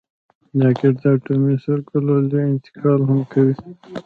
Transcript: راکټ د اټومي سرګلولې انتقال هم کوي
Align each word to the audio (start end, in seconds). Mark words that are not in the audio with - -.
راکټ 0.61 0.93
د 1.01 1.03
اټومي 1.15 1.55
سرګلولې 1.63 2.41
انتقال 2.51 2.99
هم 3.09 3.19
کوي 3.31 3.55